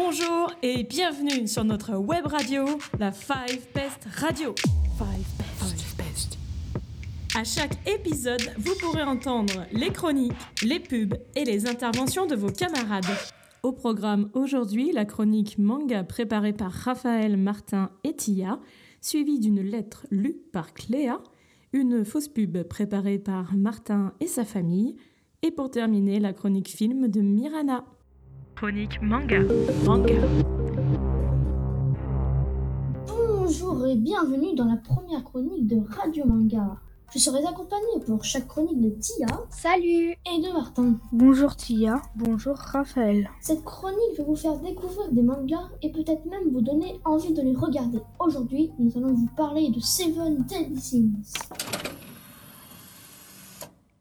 Bonjour 0.00 0.52
et 0.62 0.84
bienvenue 0.84 1.48
sur 1.48 1.64
notre 1.64 1.96
web 1.96 2.24
radio, 2.24 2.64
la 3.00 3.10
Five 3.10 3.66
Best 3.74 4.06
Radio. 4.14 4.54
Five 4.96 5.96
Best. 5.96 6.38
À 7.36 7.42
chaque 7.42 7.74
épisode, 7.84 8.40
vous 8.58 8.74
pourrez 8.80 9.02
entendre 9.02 9.66
les 9.72 9.90
chroniques, 9.90 10.32
les 10.62 10.78
pubs 10.78 11.16
et 11.34 11.44
les 11.44 11.66
interventions 11.66 12.26
de 12.26 12.36
vos 12.36 12.48
camarades. 12.48 13.10
Au 13.64 13.72
programme 13.72 14.30
aujourd'hui, 14.34 14.92
la 14.92 15.04
chronique 15.04 15.58
manga 15.58 16.04
préparée 16.04 16.52
par 16.52 16.70
Raphaël, 16.70 17.36
Martin 17.36 17.90
et 18.04 18.14
Tia, 18.14 18.60
suivie 19.00 19.40
d'une 19.40 19.62
lettre 19.62 20.06
lue 20.12 20.36
par 20.52 20.74
Cléa, 20.74 21.18
une 21.72 22.04
fausse 22.04 22.28
pub 22.28 22.62
préparée 22.62 23.18
par 23.18 23.52
Martin 23.56 24.12
et 24.20 24.28
sa 24.28 24.44
famille, 24.44 24.94
et 25.42 25.50
pour 25.50 25.72
terminer, 25.72 26.20
la 26.20 26.32
chronique 26.32 26.68
film 26.68 27.08
de 27.08 27.20
Mirana. 27.20 27.84
Chronique 28.58 29.00
manga. 29.00 29.38
Manga. 29.84 30.14
Bonjour 33.06 33.86
et 33.86 33.94
bienvenue 33.94 34.56
dans 34.56 34.64
la 34.64 34.74
première 34.74 35.22
chronique 35.22 35.68
de 35.68 35.76
Radio 35.88 36.24
Manga. 36.26 36.74
Je 37.14 37.20
serai 37.20 37.38
accompagnée 37.44 38.00
pour 38.04 38.24
chaque 38.24 38.48
chronique 38.48 38.80
de 38.80 38.90
Tia 38.90 39.28
Salut 39.48 40.10
et 40.10 40.42
de 40.42 40.52
Martin. 40.52 40.96
Bonjour 41.12 41.54
Tia, 41.54 42.02
bonjour 42.16 42.56
Raphaël. 42.56 43.30
Cette 43.40 43.62
chronique 43.62 44.18
va 44.18 44.24
vous 44.24 44.34
faire 44.34 44.58
découvrir 44.58 45.12
des 45.12 45.22
mangas 45.22 45.68
et 45.80 45.92
peut-être 45.92 46.26
même 46.26 46.50
vous 46.50 46.60
donner 46.60 47.00
envie 47.04 47.32
de 47.32 47.42
les 47.42 47.54
regarder. 47.54 48.00
Aujourd'hui, 48.18 48.72
nous 48.80 48.90
allons 48.98 49.14
vous 49.14 49.28
parler 49.36 49.70
de 49.70 49.78
Seven 49.78 50.44
Deadly 50.48 50.80
Sins. 50.80 51.32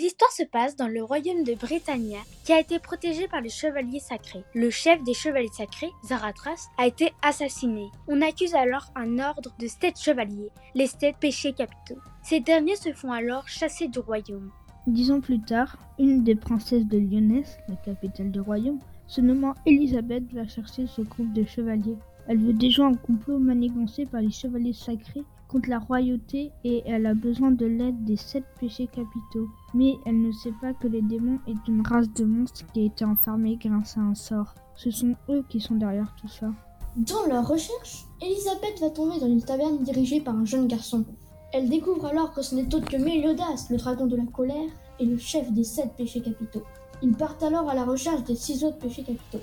L'histoire 0.00 0.30
se 0.30 0.44
passe 0.44 0.76
dans 0.76 0.86
le 0.86 1.02
royaume 1.02 1.42
de 1.42 1.54
Britannia, 1.54 2.20
qui 2.44 2.52
a 2.52 2.60
été 2.60 2.78
protégé 2.78 3.26
par 3.26 3.40
les 3.40 3.48
chevaliers 3.48 3.98
sacrés. 3.98 4.44
Le 4.54 4.70
chef 4.70 5.02
des 5.02 5.12
chevaliers 5.12 5.48
sacrés, 5.48 5.90
Zaratras, 6.06 6.68
a 6.78 6.86
été 6.86 7.12
assassiné. 7.20 7.88
On 8.06 8.22
accuse 8.22 8.54
alors 8.54 8.92
un 8.94 9.18
ordre 9.18 9.52
de 9.58 9.66
sept 9.66 9.98
chevaliers, 9.98 10.52
les 10.76 10.86
sept 10.86 11.16
péchés 11.18 11.52
capitaux. 11.52 12.00
Ces 12.22 12.38
derniers 12.38 12.76
se 12.76 12.92
font 12.92 13.10
alors 13.10 13.48
chasser 13.48 13.88
du 13.88 13.98
royaume. 13.98 14.52
Dix 14.86 15.10
ans 15.10 15.20
plus 15.20 15.40
tard, 15.40 15.76
une 15.98 16.22
des 16.22 16.36
princesses 16.36 16.86
de 16.86 16.98
Lyonesse, 16.98 17.58
la 17.68 17.74
capitale 17.74 18.30
du 18.30 18.38
royaume, 18.38 18.78
se 19.08 19.20
nommant 19.20 19.56
Elisabeth, 19.66 20.32
va 20.32 20.46
chercher 20.46 20.86
ce 20.86 21.02
groupe 21.02 21.32
de 21.32 21.44
chevaliers. 21.44 21.98
Elle 22.28 22.38
veut 22.38 22.52
déjouer 22.52 22.84
un 22.84 22.94
complot 22.94 23.38
manigancé 23.38 24.04
par 24.04 24.20
les 24.20 24.30
chevaliers 24.30 24.74
sacrés 24.74 25.24
contre 25.48 25.70
la 25.70 25.78
royauté 25.78 26.52
et 26.62 26.82
elle 26.84 27.06
a 27.06 27.14
besoin 27.14 27.50
de 27.50 27.64
l'aide 27.64 28.04
des 28.04 28.16
sept 28.16 28.44
péchés 28.60 28.86
capitaux. 28.86 29.48
Mais 29.72 29.94
elle 30.04 30.20
ne 30.20 30.30
sait 30.30 30.52
pas 30.60 30.74
que 30.74 30.88
les 30.88 31.00
démons 31.00 31.38
est 31.46 31.68
une 31.68 31.86
race 31.86 32.12
de 32.12 32.24
monstres 32.24 32.66
qui 32.72 32.80
a 32.80 32.84
été 32.84 33.04
enfermée 33.04 33.56
grâce 33.56 33.96
à 33.96 34.00
un 34.00 34.14
sort. 34.14 34.54
Ce 34.76 34.90
sont 34.90 35.16
eux 35.30 35.42
qui 35.48 35.58
sont 35.58 35.76
derrière 35.76 36.14
tout 36.20 36.28
ça. 36.28 36.52
Dans 36.96 37.26
leur 37.26 37.48
recherche, 37.48 38.04
Elisabeth 38.20 38.78
va 38.80 38.90
tomber 38.90 39.18
dans 39.18 39.26
une 39.26 39.42
taverne 39.42 39.82
dirigée 39.82 40.20
par 40.20 40.36
un 40.36 40.44
jeune 40.44 40.68
garçon. 40.68 41.04
Elle 41.52 41.70
découvre 41.70 42.06
alors 42.06 42.32
que 42.32 42.42
ce 42.42 42.54
n'est 42.54 42.74
autre 42.74 42.90
que 42.90 42.98
Méliodas, 42.98 43.68
le 43.70 43.78
dragon 43.78 44.06
de 44.06 44.16
la 44.16 44.26
colère, 44.26 44.70
et 45.00 45.06
le 45.06 45.16
chef 45.16 45.50
des 45.52 45.64
sept 45.64 45.92
péchés 45.96 46.20
capitaux. 46.20 46.64
Ils 47.02 47.14
partent 47.14 47.42
alors 47.42 47.70
à 47.70 47.74
la 47.74 47.84
recherche 47.84 48.24
des 48.24 48.34
six 48.34 48.64
autres 48.64 48.78
péchés 48.78 49.04
capitaux. 49.04 49.40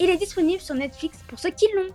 Il 0.00 0.10
est 0.10 0.16
disponible 0.18 0.60
sur 0.60 0.74
Netflix 0.74 1.18
pour 1.28 1.38
ceux 1.38 1.50
qui 1.50 1.66
l'ont. 1.74 1.94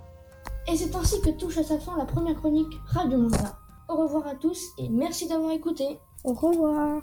Et 0.68 0.76
c'est 0.76 0.96
ainsi 0.96 1.20
que 1.22 1.32
touche 1.32 1.58
à 1.58 1.64
sa 1.64 1.80
fin 1.80 1.98
la 1.98 2.06
première 2.06 2.36
chronique 2.36 2.74
Radio 2.88 3.18
Manga. 3.18 3.58
Au 3.90 3.96
revoir 3.96 4.28
à 4.28 4.36
tous 4.36 4.70
et 4.78 4.90
merci 4.90 5.28
d'avoir 5.28 5.52
écouté. 5.52 5.98
Au 6.24 6.34
revoir. 6.34 7.02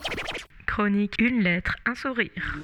Chronique 0.66 1.14
une 1.18 1.42
lettre, 1.42 1.74
un 1.86 1.94
sourire. 1.94 2.58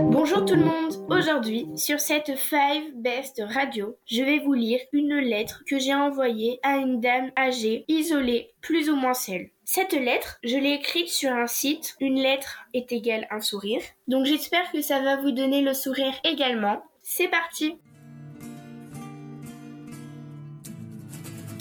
Bonjour 0.00 0.44
tout 0.44 0.54
le 0.54 0.64
monde. 0.64 0.94
Aujourd'hui, 1.10 1.66
sur 1.76 2.00
cette 2.00 2.36
Five 2.36 2.94
Best 2.96 3.42
Radio, 3.54 3.96
je 4.06 4.22
vais 4.22 4.38
vous 4.38 4.54
lire 4.54 4.80
une 4.92 5.16
lettre 5.16 5.62
que 5.68 5.78
j'ai 5.78 5.94
envoyée 5.94 6.58
à 6.62 6.76
une 6.76 7.00
dame 7.00 7.30
âgée, 7.36 7.84
isolée, 7.86 8.50
plus 8.62 8.88
ou 8.88 8.96
moins 8.96 9.14
seule. 9.14 9.50
Cette 9.64 9.92
lettre, 9.92 10.38
je 10.42 10.56
l'ai 10.56 10.72
écrite 10.72 11.08
sur 11.08 11.30
un 11.30 11.46
site. 11.46 11.96
Une 12.00 12.20
lettre 12.20 12.60
est 12.72 12.90
égale 12.92 13.26
un 13.30 13.40
sourire. 13.40 13.82
Donc 14.08 14.24
j'espère 14.24 14.72
que 14.72 14.80
ça 14.80 15.00
va 15.00 15.16
vous 15.16 15.32
donner 15.32 15.60
le 15.60 15.74
sourire 15.74 16.14
également. 16.24 16.82
C'est 17.02 17.28
parti. 17.28 17.76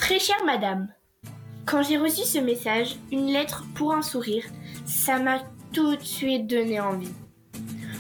Très 0.09 0.18
chère 0.18 0.44
madame, 0.44 0.88
quand 1.68 1.84
j'ai 1.84 2.00
reçu 2.00 2.24
ce 2.24 2.40
message, 2.40 2.96
une 3.12 3.28
lettre 3.28 3.66
pour 3.75 3.94
un 3.94 4.02
sourire, 4.02 4.44
ça 4.84 5.20
m'a 5.20 5.38
tout 5.72 5.96
de 5.96 6.02
suite 6.02 6.47
donné 6.47 6.80
envie. 6.80 7.14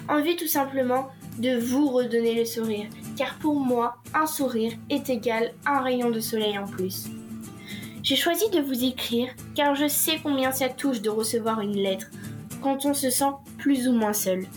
Envie 0.07 0.35
tout 0.35 0.47
simplement 0.47 1.09
de 1.37 1.55
vous 1.55 1.87
redonner 1.87 2.33
le 2.33 2.45
sourire, 2.45 2.87
car 3.15 3.35
pour 3.35 3.59
moi, 3.59 3.97
un 4.15 4.25
sourire 4.25 4.73
est 4.89 5.07
égal 5.11 5.53
à 5.67 5.77
un 5.77 5.81
rayon 5.83 6.09
de 6.09 6.19
soleil 6.19 6.57
en 6.57 6.65
plus. 6.65 7.09
J'ai 8.01 8.15
choisi 8.15 8.49
de 8.49 8.59
vous 8.59 8.83
écrire 8.83 9.29
car 9.53 9.75
je 9.75 9.87
sais 9.87 10.19
combien 10.23 10.51
ça 10.51 10.67
touche 10.67 11.03
de 11.03 11.11
recevoir 11.11 11.61
une 11.61 11.77
lettre 11.77 12.07
quand 12.63 12.87
on 12.87 12.95
se 12.95 13.11
sent 13.11 13.33
plus 13.59 13.87
ou 13.87 13.93
moins 13.93 14.13
seul. 14.13 14.47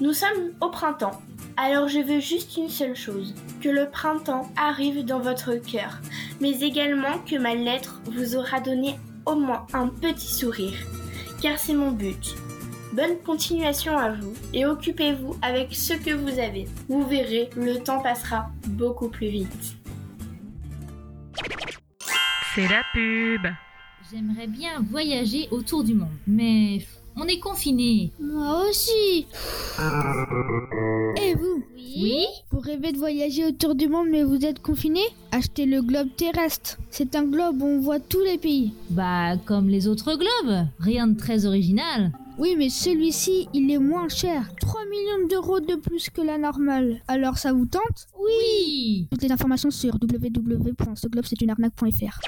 Nous 0.00 0.12
sommes 0.12 0.54
au 0.60 0.70
printemps, 0.70 1.22
alors 1.56 1.86
je 1.86 2.00
veux 2.00 2.18
juste 2.18 2.56
une 2.56 2.68
seule 2.68 2.96
chose, 2.96 3.32
que 3.60 3.68
le 3.68 3.90
printemps 3.90 4.50
arrive 4.56 5.04
dans 5.04 5.20
votre 5.20 5.54
cœur, 5.54 6.00
mais 6.40 6.60
également 6.60 7.18
que 7.18 7.36
ma 7.36 7.54
lettre 7.54 8.00
vous 8.06 8.36
aura 8.36 8.60
donné 8.60 8.98
au 9.26 9.34
moins 9.34 9.66
un 9.72 9.88
petit 9.88 10.32
sourire, 10.32 10.78
car 11.42 11.58
c'est 11.58 11.74
mon 11.74 11.90
but. 11.90 12.34
Bonne 12.92 13.18
continuation 13.24 13.96
à 13.96 14.12
vous 14.12 14.34
et 14.54 14.64
occupez-vous 14.64 15.36
avec 15.42 15.74
ce 15.74 15.92
que 15.92 16.10
vous 16.10 16.38
avez. 16.38 16.66
Vous 16.88 17.06
verrez, 17.06 17.50
le 17.56 17.76
temps 17.76 18.00
passera 18.00 18.50
beaucoup 18.66 19.08
plus 19.08 19.28
vite. 19.28 19.76
C'est 22.54 22.68
la 22.68 22.82
pub. 22.92 23.46
J'aimerais 24.10 24.46
bien 24.46 24.80
voyager 24.90 25.48
autour 25.50 25.84
du 25.84 25.94
monde, 25.94 26.08
mais 26.26 26.80
on 27.20 27.26
est 27.26 27.40
confinés. 27.40 28.12
Moi 28.20 28.62
aussi. 28.68 29.26
Et 31.22 31.34
vous? 31.34 31.62
Oui 31.76 32.24
Vous 32.50 32.60
rêvez 32.60 32.92
de 32.92 32.98
voyager 32.98 33.46
autour 33.46 33.74
du 33.74 33.88
monde 33.88 34.08
mais 34.10 34.22
vous 34.22 34.44
êtes 34.44 34.60
confiné 34.60 35.00
Achetez 35.32 35.64
le 35.66 35.82
globe 35.82 36.08
terrestre. 36.16 36.78
C'est 36.90 37.16
un 37.16 37.24
globe 37.24 37.60
où 37.62 37.66
on 37.66 37.80
voit 37.80 37.98
tous 38.00 38.20
les 38.20 38.38
pays. 38.38 38.72
Bah, 38.90 39.36
comme 39.44 39.68
les 39.68 39.88
autres 39.88 40.14
globes. 40.14 40.66
Rien 40.78 41.08
de 41.08 41.18
très 41.18 41.44
original. 41.46 42.12
Oui, 42.38 42.54
mais 42.56 42.68
celui-ci, 42.68 43.48
il 43.52 43.68
est 43.70 43.78
moins 43.78 44.08
cher. 44.08 44.50
3 44.60 44.82
millions 44.84 45.26
d'euros 45.28 45.58
de 45.58 45.74
plus 45.74 46.08
que 46.08 46.20
la 46.20 46.38
normale. 46.38 47.00
Alors 47.08 47.36
ça 47.36 47.52
vous 47.52 47.66
tente? 47.66 48.06
Oui 48.22 49.08
Toutes 49.10 49.22
les 49.22 49.32
informations 49.32 49.72
sur 49.72 49.94
www.ceglobestetunarnaque.fr. 50.00 52.20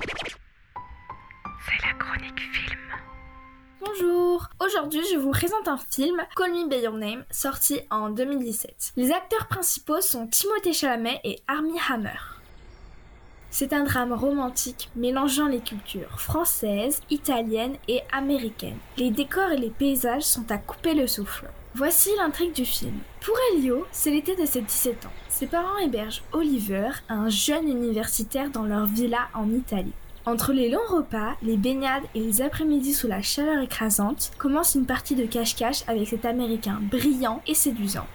Aujourd'hui, 4.70 5.02
je 5.12 5.18
vous 5.18 5.32
présente 5.32 5.66
un 5.66 5.78
film, 5.78 6.22
Call 6.36 6.52
Me 6.52 6.68
By 6.68 6.84
Your 6.84 6.92
Name, 6.92 7.24
sorti 7.32 7.80
en 7.90 8.08
2017. 8.08 8.92
Les 8.96 9.10
acteurs 9.10 9.48
principaux 9.48 10.00
sont 10.00 10.28
Timothée 10.28 10.72
Chalamet 10.72 11.20
et 11.24 11.40
Armie 11.48 11.80
Hammer. 11.88 12.18
C'est 13.50 13.72
un 13.72 13.82
drame 13.82 14.12
romantique 14.12 14.88
mélangeant 14.94 15.48
les 15.48 15.58
cultures 15.58 16.20
françaises, 16.20 17.00
italiennes 17.10 17.78
et 17.88 18.02
américaines. 18.12 18.78
Les 18.96 19.10
décors 19.10 19.50
et 19.50 19.56
les 19.56 19.70
paysages 19.70 20.22
sont 20.22 20.48
à 20.52 20.58
couper 20.58 20.94
le 20.94 21.08
souffle. 21.08 21.50
Voici 21.74 22.10
l'intrigue 22.16 22.52
du 22.52 22.64
film. 22.64 22.98
Pour 23.22 23.34
Elio, 23.52 23.86
c'est 23.90 24.12
l'été 24.12 24.36
de 24.36 24.46
ses 24.46 24.60
17 24.60 25.06
ans. 25.06 25.12
Ses 25.28 25.48
parents 25.48 25.78
hébergent 25.78 26.22
Oliver, 26.32 26.90
un 27.08 27.28
jeune 27.28 27.68
universitaire 27.68 28.50
dans 28.50 28.64
leur 28.64 28.86
villa 28.86 29.30
en 29.34 29.50
Italie. 29.50 29.94
Entre 30.30 30.52
les 30.52 30.68
longs 30.68 30.78
repas, 30.88 31.34
les 31.42 31.56
baignades 31.56 32.04
et 32.14 32.20
les 32.20 32.40
après-midi 32.40 32.94
sous 32.94 33.08
la 33.08 33.20
chaleur 33.20 33.60
écrasante, 33.60 34.30
commence 34.38 34.76
une 34.76 34.86
partie 34.86 35.16
de 35.16 35.26
cache-cache 35.26 35.82
avec 35.88 36.06
cet 36.06 36.24
Américain 36.24 36.78
brillant 36.80 37.42
et 37.48 37.54
séduisant. 37.54 38.06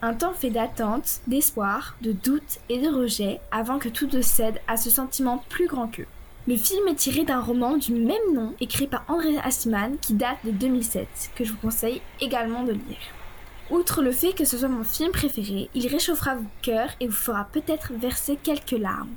Un 0.00 0.14
temps 0.14 0.32
fait 0.32 0.48
d'attente, 0.48 1.20
d'espoir, 1.26 1.94
de 2.00 2.12
doute 2.12 2.60
et 2.70 2.78
de 2.80 2.88
rejet 2.88 3.38
avant 3.50 3.78
que 3.78 3.90
tout 3.90 4.08
ne 4.10 4.22
cède 4.22 4.62
à 4.66 4.78
ce 4.78 4.88
sentiment 4.88 5.44
plus 5.50 5.66
grand 5.66 5.88
qu'eux. 5.88 6.06
Le 6.48 6.56
film 6.56 6.88
est 6.88 6.94
tiré 6.94 7.24
d'un 7.24 7.42
roman 7.42 7.76
du 7.76 7.92
même 7.92 8.32
nom 8.32 8.54
écrit 8.58 8.86
par 8.86 9.04
André 9.06 9.36
Assiman 9.44 9.98
qui 10.00 10.14
date 10.14 10.38
de 10.42 10.52
2007, 10.52 11.32
que 11.34 11.44
je 11.44 11.52
vous 11.52 11.58
conseille 11.58 12.00
également 12.18 12.62
de 12.62 12.72
lire. 12.72 13.12
Outre 13.70 14.00
le 14.00 14.12
fait 14.12 14.32
que 14.32 14.46
ce 14.46 14.56
soit 14.56 14.68
mon 14.68 14.84
film 14.84 15.12
préféré, 15.12 15.68
il 15.74 15.86
réchauffera 15.86 16.36
vos 16.36 16.48
cœurs 16.62 16.94
et 17.00 17.06
vous 17.06 17.12
fera 17.12 17.44
peut-être 17.52 17.92
verser 17.92 18.38
quelques 18.42 18.70
larmes. 18.70 19.10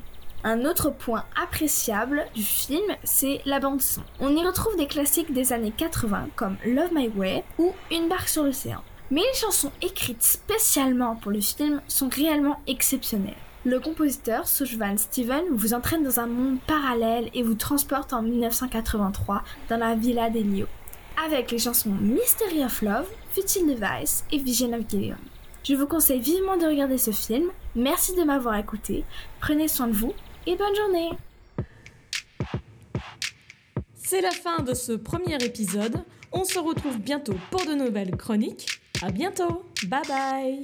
Un 0.44 0.63
autre 0.63 0.89
point 0.89 1.25
appréciable 1.36 2.25
du 2.33 2.44
film, 2.44 2.95
c'est 3.03 3.41
la 3.45 3.59
bande 3.59 3.81
son. 3.81 4.01
On 4.21 4.33
y 4.33 4.45
retrouve 4.45 4.77
des 4.77 4.88
classiques 4.88 5.33
des 5.33 5.51
années 5.51 5.74
80 5.75 6.30
comme 6.38 6.56
Love 6.65 6.94
My 6.94 7.09
Way 7.09 7.44
ou 7.57 7.74
Une 7.91 8.07
barque 8.07 8.30
sur 8.30 8.45
l'océan. 8.45 8.81
Mais 9.12 9.19
les 9.19 9.38
chansons 9.38 9.71
écrites 9.81 10.24
spécialement 10.24 11.18
pour 11.18 11.31
le 11.31 11.41
film 11.41 11.81
sont 11.89 12.07
réellement 12.07 12.62
exceptionnelles. 12.68 13.36
Le 13.65 13.81
compositeur 13.81 14.47
Sujvan 14.47 14.97
Steven 14.97 15.44
vous 15.51 15.74
entraîne 15.74 16.03
dans 16.03 16.21
un 16.21 16.27
monde 16.27 16.59
parallèle 16.65 17.30
et 17.33 17.44
vous 17.44 17.56
transporte 17.56 18.13
en 18.13 18.21
1983 18.21 19.44
dans 19.68 19.77
la 19.77 19.95
villa 19.95 20.30
d'Elio, 20.30 20.68
avec 21.25 21.51
les 21.51 21.59
chansons 21.59 21.89
Mystery 21.89 22.63
of 22.63 22.81
Love, 22.81 23.07
Futile 23.33 23.68
Device 23.68 24.24
et 24.31 24.38
Vision 24.38 24.71
of 24.71 24.88
Gideon. 24.88 25.18
Je 25.65 25.75
vous 25.75 25.88
conseille 25.88 26.21
vivement 26.21 26.56
de 26.56 26.65
regarder 26.65 26.97
ce 26.97 27.12
film. 27.12 27.50
Merci 27.75 28.15
de 28.15 28.24
m'avoir 28.24 28.56
écouté. 28.56 29.03
Prenez 29.42 29.68
soin 29.68 29.88
de 29.88 29.94
vous 29.94 30.13
et 30.49 30.55
bonne 30.55 30.75
journée. 30.75 31.11
C'est 33.93 34.21
la 34.21 34.31
fin 34.31 34.63
de 34.63 34.73
ce 34.73 34.93
premier 34.93 35.35
épisode. 35.35 36.03
On 36.31 36.43
se 36.43 36.57
retrouve 36.57 36.97
bientôt 36.99 37.35
pour 37.51 37.65
de 37.65 37.73
nouvelles 37.73 38.15
chroniques. 38.17 38.81
À 39.03 39.11
bientôt. 39.11 39.63
Bye 39.85 40.01
bye. 40.07 40.63